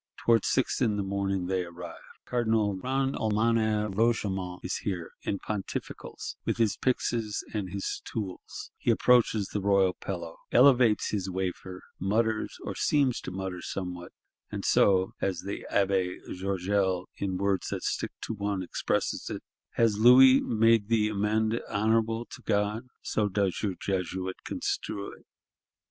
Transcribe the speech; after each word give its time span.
Towards 0.25 0.47
six 0.47 0.81
in 0.81 0.97
the 0.97 1.03
morning, 1.03 1.45
they 1.45 1.63
arrive. 1.63 2.01
Cardinal 2.25 2.73
Grand 2.73 3.15
Almoner 3.15 3.87
Roche 3.87 4.25
Aymon 4.25 4.57
is 4.63 4.77
here, 4.77 5.11
in 5.21 5.37
pontificals, 5.37 6.37
with 6.43 6.57
his 6.57 6.75
pyxes 6.75 7.43
and 7.53 7.69
his 7.69 8.01
tools; 8.03 8.71
he 8.79 8.89
approaches 8.89 9.45
the 9.49 9.61
royal 9.61 9.93
pillow; 9.93 10.37
elevates 10.51 11.11
his 11.11 11.29
wafer; 11.29 11.83
mutters 11.99 12.57
or 12.63 12.73
seems 12.73 13.21
to 13.21 13.29
mutter 13.29 13.61
somewhat;—and 13.61 14.65
so 14.65 15.13
(as 15.21 15.41
the 15.41 15.67
Abbé 15.71 16.17
Georgel, 16.33 17.07
in 17.17 17.37
words 17.37 17.67
that 17.69 17.83
stick 17.83 18.09
to 18.21 18.33
one, 18.33 18.63
expresses 18.63 19.29
it) 19.29 19.43
has 19.73 19.99
Louis 19.99 20.39
"made 20.41 20.87
the 20.87 21.09
amende 21.09 21.61
honorable 21.69 22.25
to 22.25 22.41
God;" 22.41 22.87
so 23.03 23.29
does 23.29 23.61
your 23.61 23.75
Jesuit 23.79 24.37
construe 24.45 25.11
it. 25.13 25.25